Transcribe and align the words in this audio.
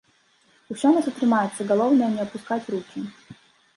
Усё 0.75 0.85
у 0.93 0.95
нас 0.95 1.09
атрымаецца, 1.11 1.67
галоўнае 1.73 2.11
не 2.17 2.21
апускаць 2.27 2.63
рукі. 2.77 2.99